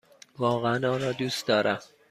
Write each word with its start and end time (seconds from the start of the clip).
واقعا 0.37 0.75
آن 0.93 1.01
را 1.01 1.11
دوست 1.11 1.47
دارم! 1.47 1.79